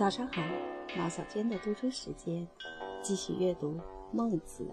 [0.00, 0.40] 早上好，
[0.96, 2.48] 毛小娟的读书时间，
[3.02, 3.72] 继续阅读
[4.12, 4.66] 《孟子》。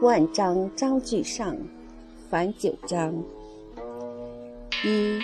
[0.00, 1.56] 万章章句上，
[2.30, 3.12] 凡九章。
[4.84, 5.18] 一，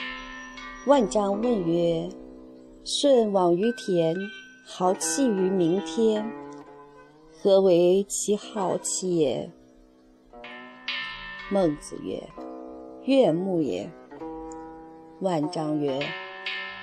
[0.88, 2.10] 万章问曰
[2.82, 4.16] ：“舜往于田，
[4.66, 6.28] 豪气于明天，
[7.40, 9.48] 何为其好气也？”
[11.52, 12.20] 孟子曰
[13.04, 13.90] ：“悦目也。”
[15.20, 16.00] 万章曰：“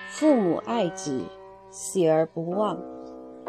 [0.07, 1.21] 父母爱之，
[1.69, 2.77] 喜而不忘；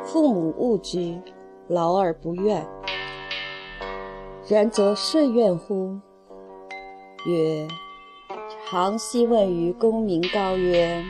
[0.03, 1.21] 父母恶之，
[1.69, 2.67] 劳而不怨。
[4.49, 5.99] 然则舜怨乎？”
[7.27, 7.69] 曰
[8.69, 11.05] ：“常希问于公明高曰：‘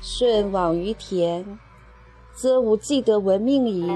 [0.00, 1.58] 舜往于田，
[2.32, 3.90] 则无既得闻命矣。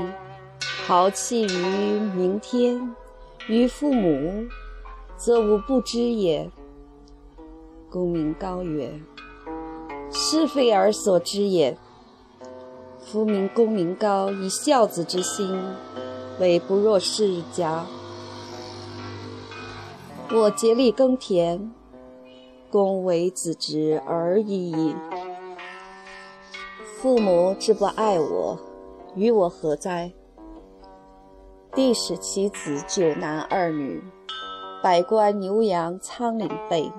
[0.84, 2.94] 豪气于明天，
[3.46, 4.44] 于父母。’”
[5.14, 6.50] 则无不知也。
[7.92, 8.90] 公明高曰
[10.10, 11.76] ：“是非而所知也。
[12.98, 15.62] 夫名公明高以孝子之心，
[16.40, 17.84] 为不若世家。
[20.32, 21.70] 我竭力耕田，
[22.70, 24.96] 公为子侄而已矣。
[26.96, 28.58] 父母之不爱我，
[29.14, 30.14] 与我何哉？
[31.74, 34.02] 帝使其子九男二女。”
[34.82, 36.90] 百官牛羊仓廪备，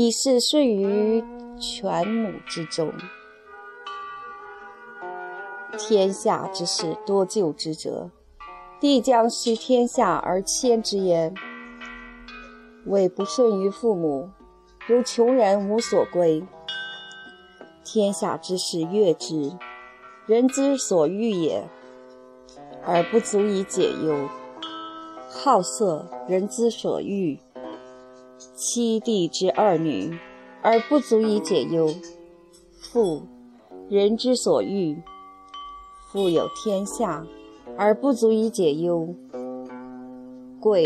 [0.00, 1.24] 以是顺于
[1.58, 2.92] 犬母之中。
[5.76, 8.08] 天下之事多救之者，
[8.78, 11.34] 帝将失天下而迁之焉。
[12.86, 14.30] 为不顺于父母，
[14.86, 16.46] 如穷人无所归。
[17.84, 19.50] 天下之事悦之，
[20.26, 21.68] 人之所欲也，
[22.84, 24.28] 而不足以解忧。
[25.28, 27.40] 好色，人之所欲；
[28.54, 30.16] 妻弟之二女，
[30.62, 31.88] 而不足以解忧。
[32.80, 33.22] 富，
[33.88, 34.96] 人之所欲；
[36.12, 37.26] 富有天下，
[37.76, 39.12] 而不足以解忧。
[40.60, 40.84] 贵，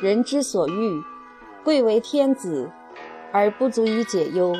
[0.00, 1.02] 人之所欲；
[1.62, 2.70] 贵为天子，
[3.32, 4.54] 而不足以解忧。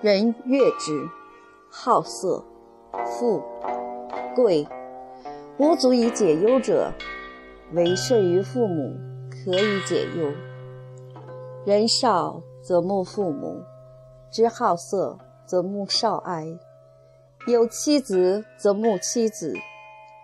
[0.00, 1.08] 人悦之，
[1.70, 2.44] 好色，
[3.04, 3.40] 富，
[4.34, 4.66] 贵。
[5.58, 6.92] 无足以解忧者，
[7.72, 8.94] 唯顺于父母，
[9.46, 10.32] 可以解忧。
[11.64, 13.62] 人少则慕父母，
[14.28, 16.58] 之好色则慕少哀；
[17.46, 19.54] 有妻子则慕妻子，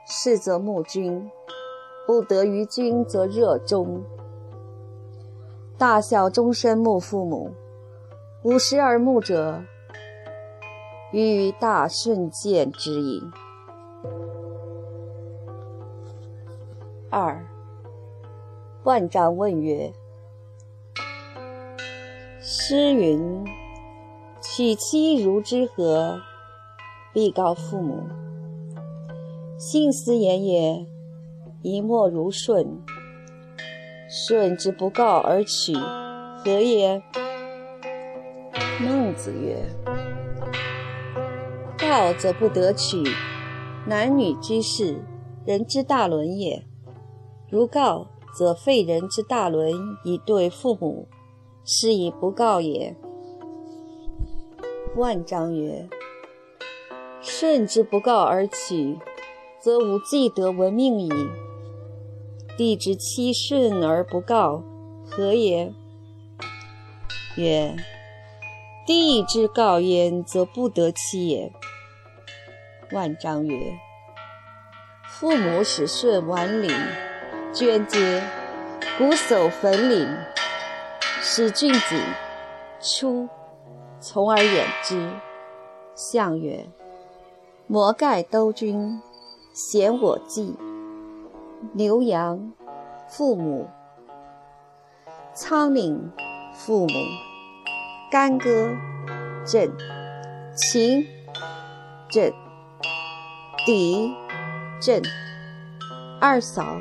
[0.09, 1.31] 事则慕君，
[2.05, 4.03] 不得于君则热衷。
[5.79, 7.53] 大小终身慕父母，
[8.43, 9.63] 五十而慕者，
[11.13, 13.23] 欲大顺见之矣。
[17.09, 17.47] 二，
[18.85, 19.93] 万章问曰
[22.43, 23.45] ：“诗云
[24.43, 26.21] ：‘娶妻如之何？’
[27.15, 28.03] 必告父母。
[29.57, 30.85] 信斯言也，
[31.63, 32.83] 一莫如舜。
[34.09, 35.73] 舜之不告而娶，
[36.45, 37.01] 何也？”
[38.83, 39.65] 孟子曰
[41.79, 43.05] ：“告则不得娶，
[43.87, 45.05] 男女之事，
[45.45, 46.65] 人之大伦也。”
[47.49, 49.73] 如告，则废人之大伦
[50.05, 51.07] 以对父母，
[51.65, 52.97] 是以不告也。
[54.97, 55.89] 万章曰
[57.21, 58.99] ：“舜之不告而取，
[59.61, 61.11] 则无既得闻命矣。
[62.57, 64.63] 帝之妻顺而不告，
[65.05, 65.73] 何也？”
[67.37, 67.77] 曰
[68.87, 71.53] ：“帝之告焉，则不得妻也。”
[72.93, 73.79] 万章曰
[75.09, 76.71] ：“父母使顺晚礼。”
[77.53, 78.23] 捐阶，
[78.97, 80.09] 鼓手焚岭，
[81.21, 82.01] 使君子
[82.81, 83.29] 出，
[84.01, 85.11] 从而远之。
[85.95, 86.67] 相曰：
[87.67, 89.03] 摩盖兜君，
[89.53, 90.57] 贤我计。
[91.75, 92.53] 牛羊，
[93.07, 93.67] 父母；
[95.35, 96.11] 仓廪，
[96.55, 96.95] 父母；
[98.11, 98.71] 干戈，
[99.45, 99.71] 朕；
[100.57, 101.07] 秦，
[102.11, 102.33] 朕；
[103.67, 104.11] 狄，
[104.81, 105.03] 朕；
[106.19, 106.79] 二嫂。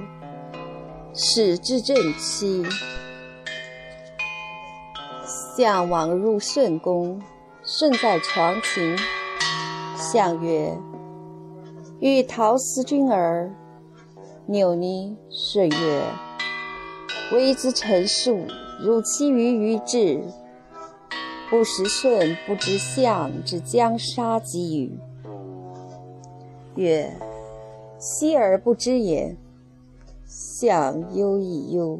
[1.13, 2.66] 使至正妻。
[5.56, 7.22] 相往入舜宫，
[7.63, 8.98] 舜在床前。
[9.96, 10.75] 相曰
[12.00, 13.54] ：“欲陶思君耳。”
[14.48, 15.13] 扭捏。
[15.30, 16.04] 舜曰
[17.31, 18.46] ：“微之臣术，
[18.80, 20.24] 汝其于于智。
[21.50, 24.98] 不识舜，不知相之将杀及与？”
[26.75, 27.14] 曰
[28.00, 29.36] ：“昔而不知也。”
[30.33, 32.00] 相忧亦忧，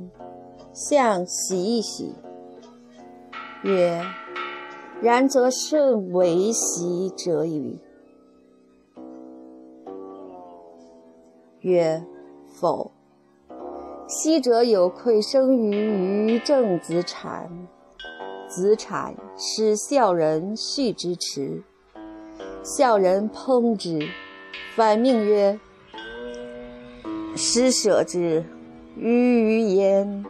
[0.72, 2.16] 相喜一喜。
[3.62, 4.02] 曰：
[5.02, 7.78] 然则顺为喜者与？
[11.60, 12.02] 曰：
[12.48, 12.92] 否。
[14.08, 17.68] 昔者有愧生于于正子产，
[18.48, 21.62] 子产使孝人续之迟，
[22.64, 24.00] 孝人烹之，
[24.74, 25.60] 反命曰：
[27.44, 28.46] 施舍之，
[28.96, 30.24] 鱼鱼焉；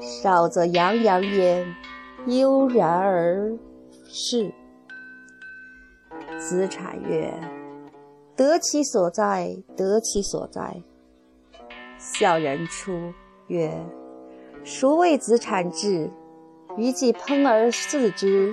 [0.00, 1.64] 少则洋洋焉，
[2.26, 3.56] 悠然而
[4.08, 4.52] 逝。
[6.40, 7.32] 子产曰：
[8.34, 10.82] 得其所哉，得其所哉。
[11.98, 13.12] 孝人出
[13.46, 13.72] 曰
[14.66, 16.10] ：“孰谓子产至？”
[16.76, 18.52] 余既烹而食之，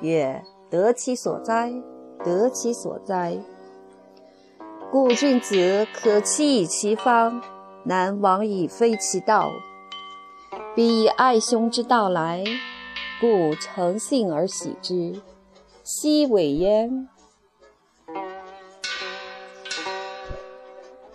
[0.00, 1.72] 曰：“得其所哉，
[2.24, 3.38] 得其所哉。”
[4.90, 7.42] 故君子可期以其方，
[7.84, 9.50] 难往以非其道。
[10.74, 12.44] 彼以爱兄之道来，
[13.20, 15.20] 故诚信而喜之，
[15.82, 17.08] 奚伪焉？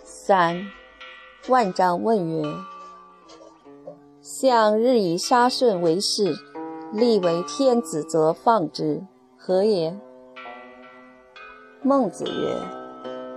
[0.04, 0.66] 三。
[1.48, 2.44] 万章问曰
[4.22, 6.36] ：“相日以杀顺为事，
[6.92, 9.02] 立为天子，则放之，
[9.36, 9.98] 何也？”
[11.82, 12.56] 孟子曰：“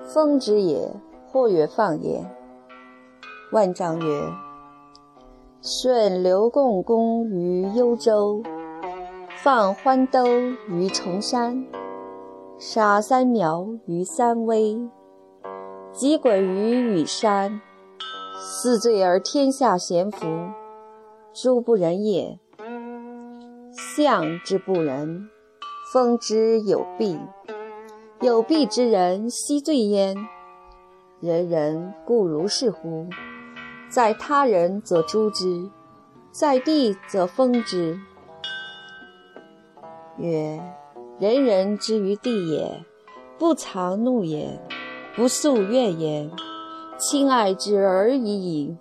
[0.06, 0.92] 封之也，
[1.28, 2.24] 或曰放也。”
[3.52, 4.22] 万章曰
[5.62, 8.42] ：“舜流共工于幽州，
[9.38, 10.26] 放欢兜
[10.68, 11.66] 于崇山，
[12.58, 14.80] 杀三苗于三危，
[15.92, 17.60] 击鲧于羽山。”
[18.38, 20.28] 四罪而天下咸服，
[21.34, 22.38] 诸不仁也。
[23.72, 25.30] 相之不仁，
[25.92, 27.18] 封之有弊。
[28.26, 30.18] 有弊之人，奚罪焉？
[31.20, 33.08] 人人固如是乎？
[33.88, 35.70] 在他人则诛之，
[36.32, 38.00] 在地则封之。
[40.18, 40.60] 曰：
[41.20, 42.84] 人人之于地也，
[43.38, 44.60] 不藏怒也，
[45.16, 46.28] 不诉怨也。
[46.98, 48.76] 亲爱之而已矣。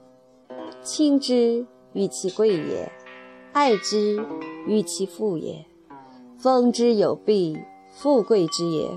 [0.81, 2.91] 亲之欲其贵也，
[3.53, 4.25] 爱之
[4.67, 5.67] 欲其富也。
[6.39, 7.59] 封之有弊，
[7.91, 8.89] 富贵之也。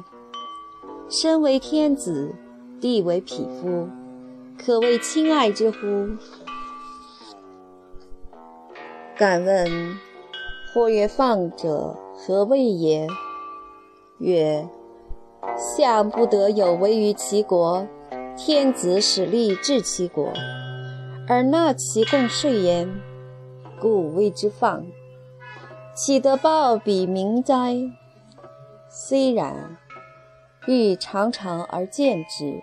[1.10, 2.36] 身为天子，
[2.82, 3.88] 地为匹夫，
[4.58, 5.78] 可谓亲爱之乎？
[9.18, 9.98] 敢问：
[10.74, 13.08] 或曰放者，何谓也？
[14.20, 14.68] 曰：
[15.58, 17.88] 相不得有为于其国。
[18.36, 20.32] 天子使力治其国，
[21.28, 22.88] 而纳其贡税焉，
[23.82, 24.86] 故谓之放。
[25.96, 27.76] 岂得报彼民哉？
[28.88, 29.78] 虽然，
[30.68, 32.62] 欲长长而见之，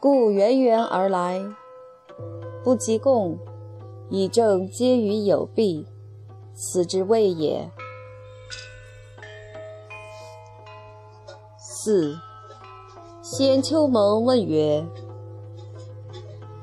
[0.00, 1.40] 故源源而来。
[2.64, 3.38] 不及贡，
[4.10, 5.86] 以正皆于有弊，
[6.52, 7.70] 此之谓也。
[11.56, 12.18] 四。
[13.22, 14.84] 先丘蒙问曰：“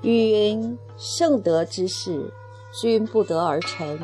[0.03, 2.33] 语云：圣德之士，
[2.81, 3.97] 君不得而臣，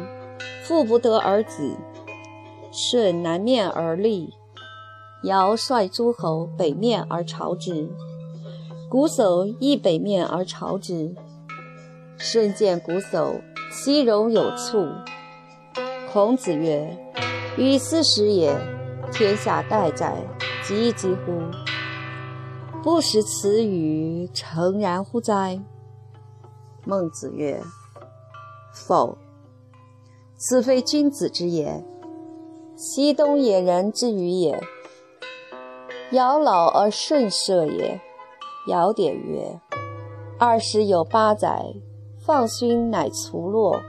[0.63, 1.75] 父不得而子。
[2.71, 4.33] 舜南面而立，
[5.25, 7.89] 尧率诸侯北面而朝之，
[8.91, 11.15] 瞽叟亦北面而朝之。
[12.17, 13.41] 舜见瞽叟，
[13.72, 14.88] 其容有蹙。
[16.13, 16.96] 孔子曰
[17.58, 18.55] ：‘予斯时也，
[19.12, 20.15] 天下待哉，
[20.63, 21.41] 急急乎！’”
[22.84, 25.60] 不识此语，诚然乎哉？
[26.86, 27.60] 孟子曰
[28.72, 29.17] ：“否，
[30.38, 31.84] 此非君子之言，
[32.75, 34.62] 西东野人之语也。
[36.12, 38.00] 尧老而舜射也。
[38.67, 39.59] 尧典曰
[40.39, 41.63] ：‘二十有八载，
[42.25, 43.81] 放勋乃卒落，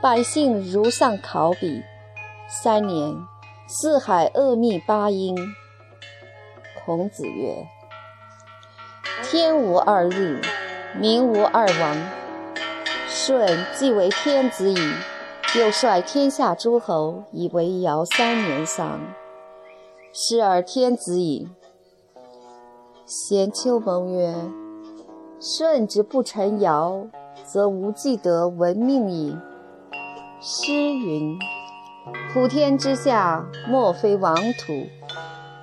[0.00, 1.82] 百姓如丧考妣。
[2.48, 3.14] 三年，
[3.66, 5.36] 四海恶密八音。’
[6.84, 7.66] 孔子曰。”
[9.24, 10.40] 天无二日，
[10.96, 11.96] 民无二王。
[13.08, 14.78] 舜既为天子矣，
[15.58, 19.00] 又率天下诸侯以为尧三年丧，
[20.20, 21.48] 是而天子矣。
[23.06, 24.34] 先丘蒙曰
[25.38, 27.06] ：“舜之不成尧，
[27.44, 29.38] 则无既得闻命矣。”
[30.42, 31.38] 诗云
[32.34, 34.88] ：“普天之下，莫非王土；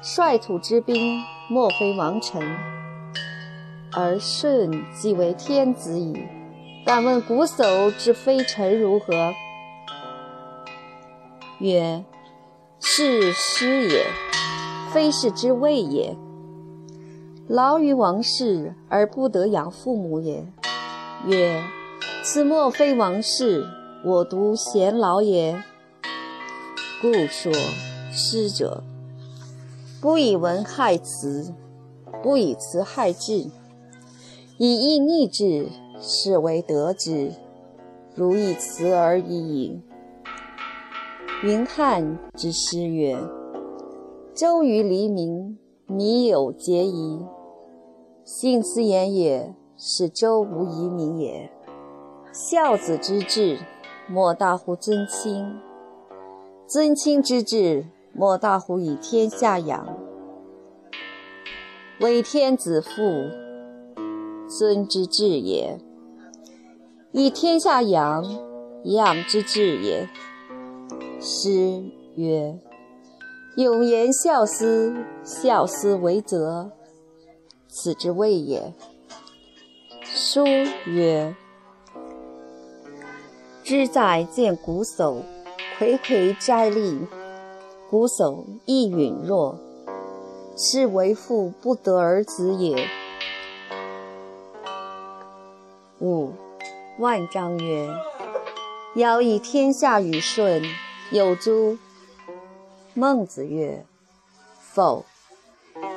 [0.01, 1.19] 率土之滨，
[1.49, 2.41] 莫非王臣。”
[3.91, 6.25] 而舜即为天子矣。
[6.85, 9.33] 敢问瞽叟之非臣如何？
[11.59, 12.05] 曰：
[12.79, 14.05] 是师也，
[14.95, 16.15] 非是之谓也。
[17.49, 20.47] 劳于王室而不得养父母也。
[21.25, 21.61] 曰：
[22.23, 23.65] 此莫非王事，
[24.05, 25.61] 我独贤老也。
[27.01, 27.51] 故说
[28.09, 28.83] 师者，
[29.99, 31.53] 不以文害辞，
[32.23, 33.49] 不以辞害志，
[34.57, 35.67] 以义逆志，
[35.99, 37.33] 是为得之。
[38.15, 39.81] 如以辞而已矣。
[41.43, 43.17] 云汉之诗曰
[44.35, 47.21] ：“周于黎民，弥有节矣。”
[48.25, 51.49] 信此言也，是周无遗民也。
[52.33, 53.57] 孝子之志，
[54.09, 55.61] 莫大乎尊亲；
[56.67, 59.87] 尊亲之志，莫大乎以天下养。
[62.01, 63.29] 为天子父，
[64.49, 65.77] 尊之志也；
[67.13, 68.25] 以天下养，
[68.83, 70.09] 养之志也。
[71.21, 72.59] 诗曰
[73.55, 74.93] ：“永言孝思，
[75.23, 76.71] 孝思为则。”
[77.69, 78.73] 此之谓也。
[80.03, 80.43] 书
[80.85, 81.33] 曰
[83.63, 85.21] ：“知在见瞽叟，
[85.79, 86.99] 睽睽摘栗。
[87.89, 89.57] 瞽叟亦允若，
[90.57, 92.87] 是为父不得而子也。”
[96.01, 96.33] 五
[96.99, 97.89] 万章曰
[98.95, 100.61] ：“尧以天下与舜，
[101.11, 101.77] 有诸？”
[102.95, 103.85] 孟子曰
[104.73, 105.05] ：“否。”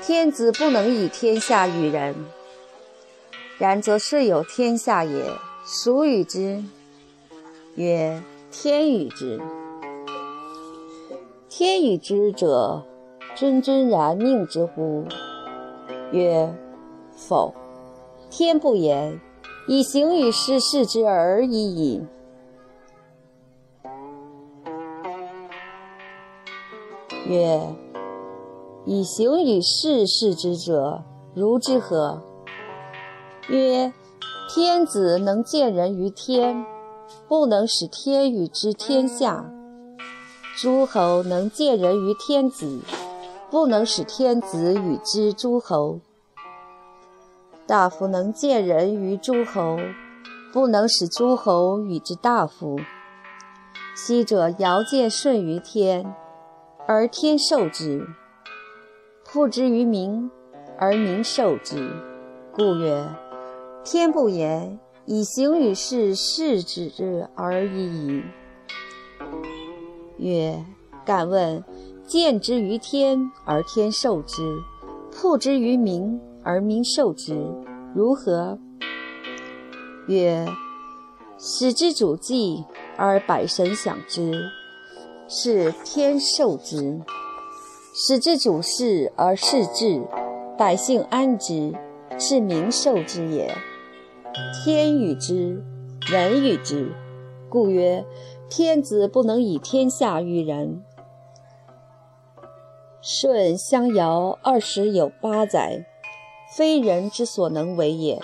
[0.03, 2.15] 天子不能以天下与人，
[3.59, 5.25] 然则遂有天下也。
[5.65, 6.65] 孰与之？
[7.77, 9.41] 曰：天与之。
[11.49, 12.85] 天与之者，
[13.37, 15.05] 真真然命之乎？
[16.11, 16.53] 曰：
[17.15, 17.55] 否。
[18.31, 19.21] 天不言，
[19.69, 22.03] 以行与事事之而已矣。
[27.27, 27.61] 曰。
[28.85, 31.03] 以行与事事之者，
[31.35, 32.23] 如之何？
[33.51, 33.93] 曰：
[34.49, 36.65] 天子能见人于天，
[37.29, 39.45] 不能使天与之天下；
[40.57, 42.81] 诸侯能见人于天子，
[43.51, 45.99] 不能使天子与之诸侯；
[47.67, 49.77] 大夫能见人于诸侯，
[50.51, 52.81] 不能使诸侯与之大夫。
[53.95, 56.15] 昔者尧见舜于天，
[56.91, 58.09] 而天受之。
[59.27, 60.31] 复之于民，
[60.79, 61.87] 而民受之，
[62.55, 63.07] 故曰：
[63.85, 68.23] 天不言，以行于事，事之而已矣。
[70.17, 70.65] 曰：
[71.05, 71.63] 敢问，
[72.07, 74.43] 见之于天，而天受之；
[75.13, 77.37] 复之于民，而民受之，
[77.95, 78.59] 如何？
[80.07, 80.47] 曰：
[81.37, 82.65] 使之主祭，
[82.97, 84.51] 而百神享之，
[85.29, 87.01] 是天授之。
[87.95, 90.03] 使之主事而事治，
[90.57, 91.75] 百姓安之，
[92.19, 93.55] 是民受之也。
[94.65, 95.63] 天与之，
[96.11, 96.93] 人与之，
[97.51, 98.07] 故曰：
[98.49, 100.83] 天子不能以天下与人。
[103.03, 105.85] 舜相尧二十有八载，
[106.57, 108.21] 非人之所能为也，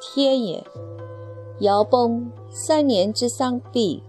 [0.00, 0.64] 天也。
[1.60, 4.02] 尧崩，三年之丧毕，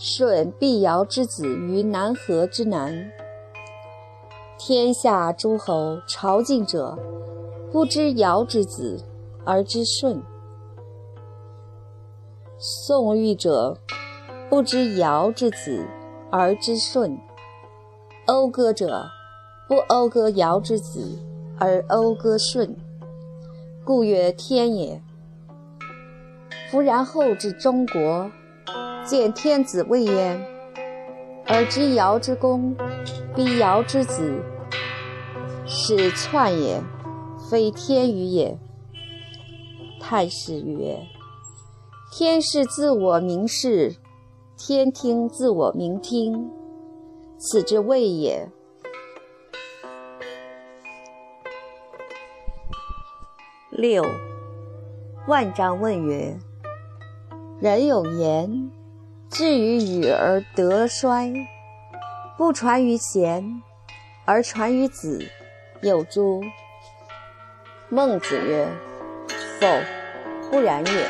[0.00, 3.10] 舜必尧之子于南河之南。
[4.56, 6.96] 天下诸侯朝觐者，
[7.72, 9.02] 不知尧之子
[9.44, 10.20] 而知舜；
[12.60, 13.76] 宋玉者，
[14.48, 15.84] 不知尧之子
[16.30, 17.18] 而知舜；
[18.24, 19.08] 讴歌者，
[19.66, 21.18] 不讴歌尧之子
[21.58, 22.76] 而讴歌舜。
[23.84, 25.02] 故曰天也。
[26.70, 28.30] 夫然后至中国，
[29.08, 30.38] 见天子未焉，
[31.46, 32.76] 而知尧之功。
[33.34, 34.42] 必尧之子，
[35.64, 36.82] 是篡也，
[37.48, 38.58] 非天与也。
[39.98, 41.06] 太史曰：
[42.12, 43.96] 天是自我明视，
[44.58, 46.50] 天听自我明听，
[47.38, 48.46] 此之谓也。
[53.70, 54.04] 六
[55.26, 56.36] 万章问曰：
[57.58, 58.70] 人有言，
[59.30, 61.32] 至于与而德衰。
[62.36, 63.62] 不传于贤，
[64.24, 65.26] 而传于子，
[65.82, 66.40] 有诸？
[67.88, 68.68] 孟子曰
[69.58, 69.66] ：“否，
[70.50, 71.06] 不然也。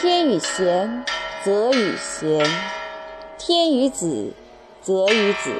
[0.00, 1.04] 天与贤，
[1.44, 2.42] 则与贤；
[3.36, 4.32] 天与子，
[4.80, 5.52] 则与子。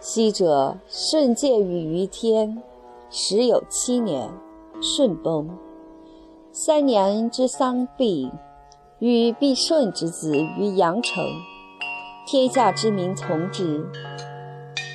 [0.00, 2.62] 昔者舜介于于天，
[3.10, 4.30] 时有七年，
[4.80, 5.50] 舜崩。
[6.50, 8.30] 三年之丧毕，
[9.00, 11.24] 禹必舜之子于阳城。”
[12.26, 13.84] 天下之民从之。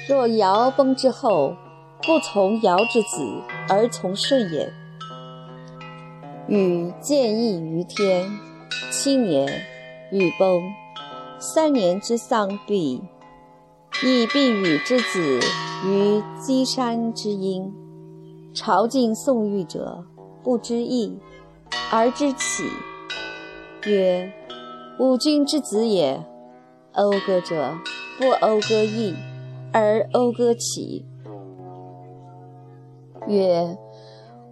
[0.07, 1.55] 若尧崩之后，
[2.03, 4.71] 不从尧之子，而从舜也。
[6.47, 8.31] 禹见义于天，
[8.91, 9.47] 七年，
[10.11, 10.61] 禹崩。
[11.37, 13.03] 三年之丧毕，
[14.03, 15.39] 亦避禹之子
[15.85, 17.73] 于箕山之阴。
[18.53, 20.05] 朝觐宋玉者，
[20.43, 21.19] 不知义，
[21.91, 22.63] 而知起。
[23.85, 24.33] 曰：
[24.99, 26.25] 吾君之子也。
[26.93, 27.75] 讴歌者，
[28.17, 29.13] 不讴歌义，
[29.71, 31.05] 而讴歌起。
[33.27, 33.77] 曰：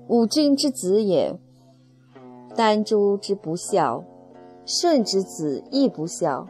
[0.07, 1.35] 吾君之子也。
[2.55, 4.03] 丹朱之不孝，
[4.65, 6.47] 舜之子亦不孝。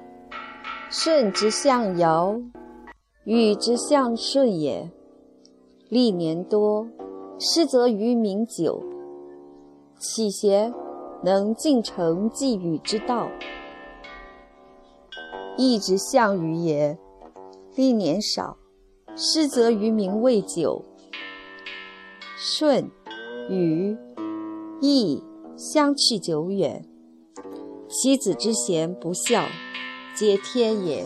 [0.89, 2.41] 舜之相尧，
[3.23, 4.91] 禹之相舜也。
[5.87, 6.87] 历年多，
[7.39, 8.83] 失则于民久。
[9.97, 10.73] 岂贤
[11.23, 13.29] 能尽承继禹之道？
[15.57, 16.97] 义之相与也。
[17.75, 18.57] 历年少，
[19.15, 20.83] 失则于民未久。
[22.37, 22.91] 舜、
[23.49, 23.97] 禹、
[24.81, 25.23] 义
[25.55, 26.85] 相去久远，
[27.87, 29.45] 其子之贤不孝，
[30.13, 31.05] 皆天也，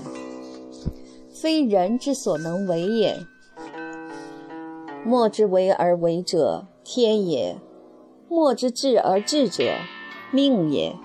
[1.30, 3.16] 非人之所能为也。
[5.06, 7.62] 莫之为而为者，天也；
[8.28, 9.64] 莫之治而治者，
[10.38, 10.96] 命也。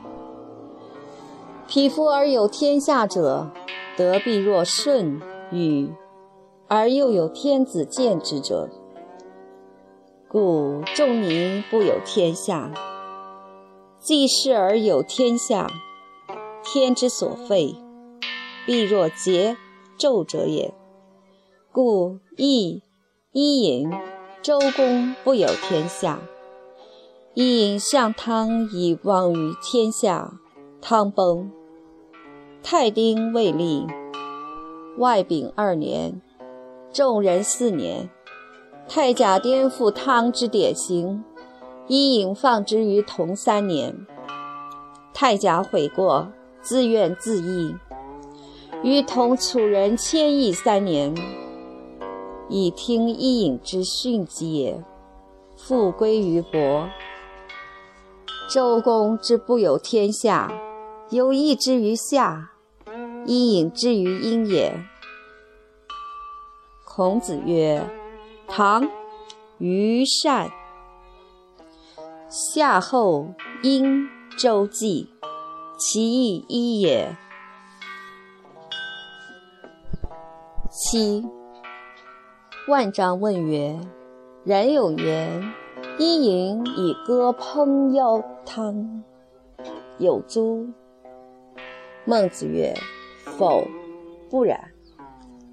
[1.67, 3.51] 匹夫而有天下者，
[3.97, 5.91] 德必若舜、禹，
[6.69, 8.69] 而又有天子见之者。
[10.29, 12.71] 故仲尼不有天下，
[13.99, 15.67] 既是而有天下，
[16.63, 17.75] 天之所废，
[18.67, 19.57] 必若桀、
[19.99, 20.75] 纣者也。
[21.73, 22.83] 故羿、
[23.33, 23.91] 伊尹、
[24.43, 26.21] 周公不有天下。
[27.35, 30.35] 伊尹向汤以望于天下，
[30.83, 31.51] 汤崩。
[32.63, 33.87] 太丁未立，
[34.99, 36.21] 外丙二年，
[36.93, 38.11] 仲仁四年。
[38.87, 41.25] 太甲颠覆汤之典型，
[41.87, 44.07] 伊尹放之于同三年。
[45.15, 47.79] 太甲悔过，自怨自缢，
[48.83, 51.15] 于同楚人迁邑三年，
[52.51, 54.85] 以听伊尹之训疾也，
[55.57, 56.87] 复归于国。
[58.53, 60.53] 周公之不有天下，
[61.09, 62.51] 有义之于下，
[63.25, 64.79] 伊尹之于殷也。
[66.85, 67.83] 孔子曰。
[68.47, 68.87] 唐，
[69.57, 70.51] 虞善。
[72.29, 75.09] 夏后殷周季，
[75.79, 77.17] 其义一也。
[80.71, 81.25] 七。
[82.69, 83.81] 万章问曰
[84.45, 85.55] ：“人有言，
[85.99, 89.03] 伊尹以歌烹邀汤，
[89.99, 90.69] 有诸？”
[92.05, 92.75] 孟子曰
[93.39, 93.65] ：“否，
[94.31, 94.73] 不然。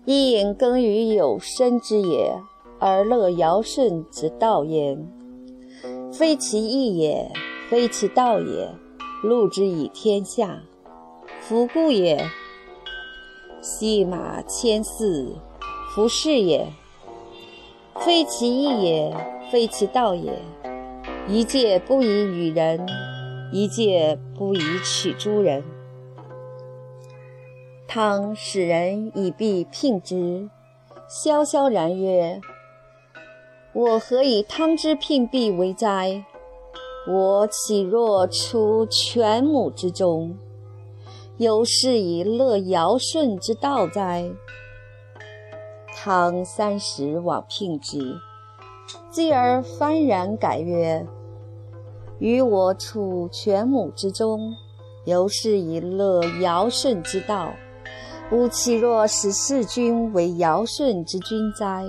[0.06, 2.34] 伊尹耕于有生之也。”
[2.82, 5.06] 而乐尧舜之道焉，
[6.14, 7.30] 非其义也，
[7.70, 8.70] 非其道也。
[9.22, 10.62] 禄之以天下，
[11.42, 12.26] 弗故也。
[13.62, 15.36] 系马千驷，
[15.94, 16.72] 夫是也。
[18.00, 19.14] 非其义也，
[19.52, 20.40] 非其道也。
[21.28, 22.88] 一介不以与人，
[23.52, 25.64] 一介不以取诸人。
[27.88, 30.50] 汤使人以必聘之，
[31.08, 32.40] 萧萧然曰。
[33.74, 36.26] 我何以汤之聘必为哉？
[37.08, 40.38] 我岂若出犬母之中，
[41.38, 44.32] 犹是以乐尧舜之道哉？
[45.96, 48.18] 汤三十往聘之，
[49.12, 51.06] 继而幡然改曰
[52.20, 54.54] ：“于我处犬母之中，
[55.06, 57.54] 犹是以乐尧舜之道，
[58.32, 61.86] 吾岂若使世君为尧舜之君哉？”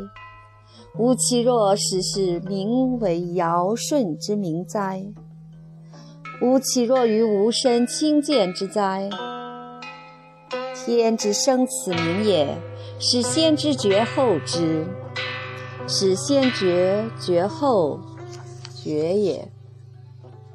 [0.98, 5.04] 吾其若使是民为尧舜之民哉？
[6.42, 9.08] 吾其若于吾身亲见之哉？
[10.74, 12.56] 天之生此民也，
[12.98, 14.84] 使先知觉后之，
[15.92, 17.98] 使先觉绝后
[18.72, 19.48] 觉也。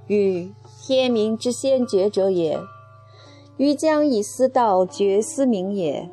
[0.07, 0.49] 欲
[0.81, 2.57] 天明之先觉者也，
[3.57, 6.09] 于将以思道觉思明也，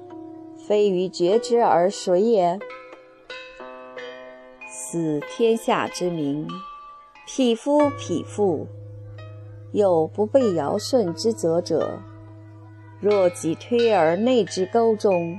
[0.66, 2.58] 非于觉之而谁也？
[4.68, 6.48] 此天下之名，
[7.24, 8.66] 匹夫匹妇，
[9.70, 12.00] 有不被尧舜之责者。
[12.98, 15.38] 若己推而内之沟中，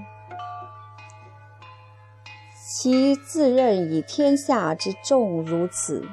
[2.76, 6.04] 其自认以天下之重如此，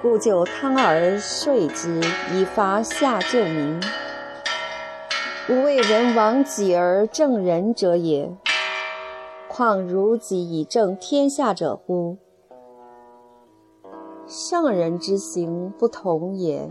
[0.00, 2.00] 故就汤而税之，
[2.32, 3.78] 以伐下救民。
[5.50, 8.34] 吾为人亡己而正人者也。
[9.46, 12.16] 况如己以正天下者乎？
[14.26, 16.70] 上人之行不同也，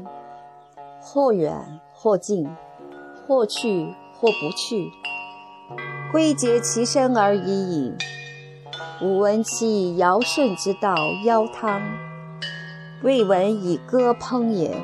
[0.99, 2.49] 或远或近，
[3.27, 4.89] 或去，或不去，
[6.11, 7.93] 归结其身而已矣。
[9.01, 11.81] 吾闻其尧舜之道邀汤，
[13.01, 14.77] 未闻以歌烹也。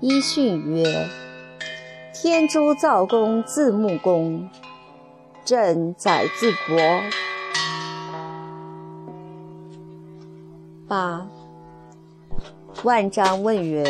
[0.00, 1.06] 伊训曰
[2.14, 4.48] ：“天诛灶公自穆公，
[5.44, 6.78] 朕宰自伯。”
[10.88, 11.26] 八。
[12.82, 13.84] 万章问曰：“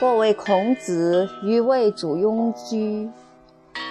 [0.00, 3.08] 或谓孔子与谓主庸居，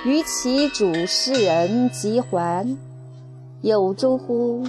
[0.04, 2.78] 于其主世人及还，
[3.66, 4.62] 有诸乎？”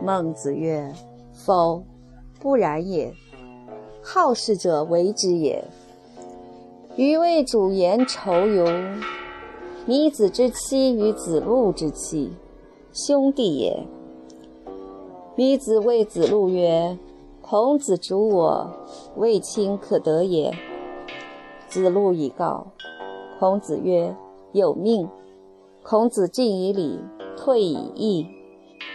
[0.00, 0.94] 孟子曰
[1.34, 1.82] ：“否，
[2.38, 3.12] 不然也。
[4.00, 5.64] 好事者为之也。
[6.94, 9.02] 余谓主言仇庸，
[9.86, 12.32] 弥子之妻与子路之妻，
[12.92, 13.84] 兄弟也。
[15.34, 16.96] 弥子谓子路曰。”
[17.42, 18.70] 孔子主我，
[19.16, 20.54] 未亲可得也。
[21.66, 22.66] 子路以告。
[23.40, 24.14] 孔子曰
[24.52, 25.08] ：“有命。”
[25.82, 27.00] 孔子敬以礼，
[27.38, 28.26] 退以义。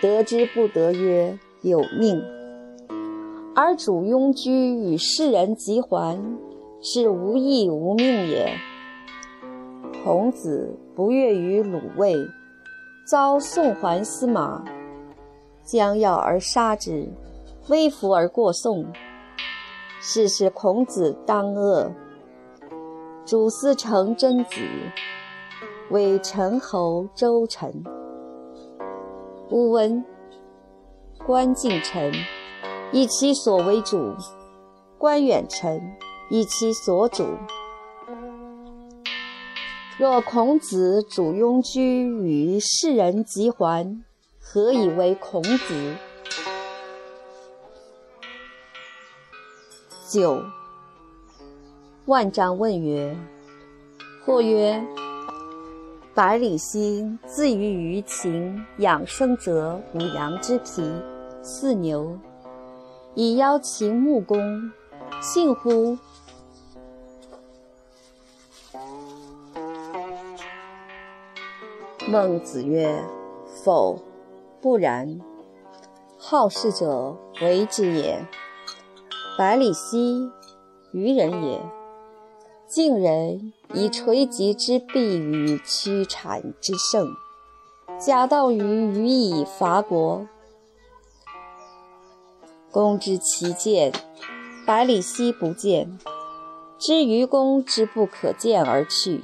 [0.01, 2.21] 得之不得曰：“有命。”
[3.56, 6.19] 而主庸居与世人及还，
[6.82, 8.53] 是无义无命也。
[10.03, 12.15] 孔子不悦于鲁卫，
[13.08, 14.65] 遭宋桓司马，
[15.63, 17.08] 将要而杀之。
[17.69, 18.86] 微服而过宋，
[20.01, 21.89] 是使孔子当恶。
[23.25, 24.60] 主司成真子，
[25.91, 27.71] 为陈侯周臣。
[29.49, 30.03] 吾闻
[31.25, 32.12] 关敬臣
[32.91, 34.15] 以其所为主，
[34.97, 35.95] 关远臣
[36.29, 37.38] 以其所主。
[39.97, 44.01] 若孔子主庸居与世人及还，
[44.39, 45.95] 何以为孔子？
[50.10, 50.41] 九。
[52.06, 53.15] 万章问曰
[54.25, 54.84] ：“或曰，
[56.15, 60.84] 百里奚自于于秦养生者五羊之皮，
[61.41, 62.19] 四牛，
[63.15, 64.71] 以邀秦穆公，
[65.19, 65.97] 信乎？”
[72.08, 73.04] 孟子曰
[73.63, 73.97] ：“否，
[74.62, 75.19] 不然。
[76.19, 78.23] 好事者为之也。”
[79.36, 80.32] 百里奚，
[80.91, 81.60] 愚人也。
[82.67, 87.07] 晋人以垂棘之弊与屈产之盛，
[87.99, 90.27] 假道于予以伐国。
[92.71, 93.91] 公之其见，
[94.65, 95.97] 百里奚不见，
[96.77, 99.23] 知愚公之不可见而去。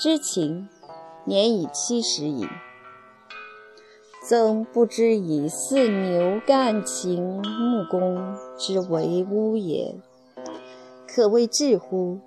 [0.00, 0.68] 知秦
[1.24, 2.46] 年已七十矣。
[4.26, 9.94] 曾不知以四牛干秦穆公之为巫也，
[11.06, 12.20] 可谓智乎？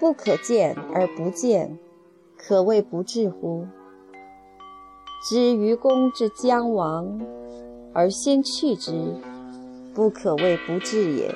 [0.00, 1.78] 不可见而不见，
[2.38, 3.66] 可谓不智乎？
[5.28, 7.20] 知愚公之将亡
[7.92, 9.14] 而先去之，
[9.94, 11.34] 不可谓不智也。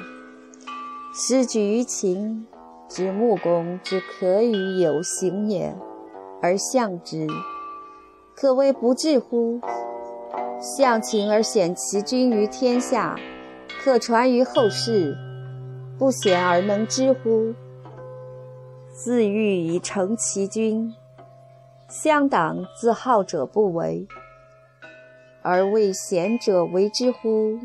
[1.13, 2.47] 时举于秦，
[2.89, 5.77] 知穆公之可与有行也，
[6.41, 7.27] 而相之。
[8.35, 9.61] 可谓不智乎？
[10.59, 13.15] 相秦而显其君于天下，
[13.85, 15.15] 可传于后世，
[15.99, 17.53] 不显而能知乎？
[18.97, 20.95] 自欲以成其君，
[21.89, 24.07] 乡党自好者不为，
[25.43, 27.59] 而为贤者为之乎？